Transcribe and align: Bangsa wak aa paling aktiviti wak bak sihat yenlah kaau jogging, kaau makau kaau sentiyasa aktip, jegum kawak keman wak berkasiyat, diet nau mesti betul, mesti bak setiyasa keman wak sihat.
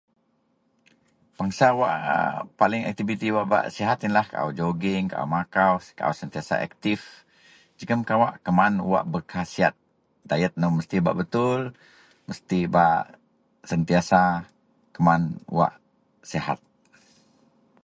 Bangsa 1.37 1.65
wak 1.79 1.95
aa 2.13 2.37
paling 2.59 2.83
aktiviti 2.91 3.27
wak 3.35 3.47
bak 3.53 3.65
sihat 3.75 3.97
yenlah 4.03 4.25
kaau 4.33 4.49
jogging, 4.59 5.03
kaau 5.11 5.27
makau 5.35 5.73
kaau 5.99 6.13
sentiyasa 6.19 6.55
aktip, 6.67 7.01
jegum 7.77 8.01
kawak 8.09 8.33
keman 8.45 8.73
wak 8.93 9.03
berkasiyat, 9.13 9.75
diet 10.29 10.53
nau 10.57 10.71
mesti 10.77 10.97
betul, 11.21 11.59
mesti 12.27 12.59
bak 12.75 12.99
setiyasa 13.69 14.21
keman 14.95 15.21
wak 15.57 15.73
sihat. 16.31 16.59